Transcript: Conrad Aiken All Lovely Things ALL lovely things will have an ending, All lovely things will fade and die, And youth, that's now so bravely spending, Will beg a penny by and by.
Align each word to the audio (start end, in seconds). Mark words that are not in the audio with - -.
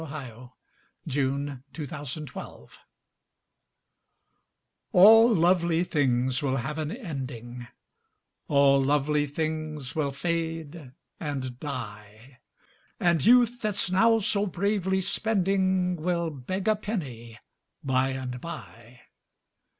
Conrad 0.03 0.49
Aiken 1.07 1.63
All 1.75 1.75
Lovely 1.75 2.23
Things 2.23 2.73
ALL 4.93 5.29
lovely 5.35 5.83
things 5.83 6.41
will 6.41 6.55
have 6.57 6.79
an 6.79 6.91
ending, 6.91 7.67
All 8.47 8.81
lovely 8.81 9.27
things 9.27 9.93
will 9.95 10.11
fade 10.11 10.91
and 11.19 11.59
die, 11.59 12.39
And 12.99 13.23
youth, 13.23 13.61
that's 13.61 13.91
now 13.91 14.17
so 14.17 14.47
bravely 14.47 15.01
spending, 15.01 15.97
Will 15.97 16.31
beg 16.31 16.67
a 16.67 16.75
penny 16.75 17.37
by 17.83 18.09
and 18.09 18.41
by. 18.41 19.01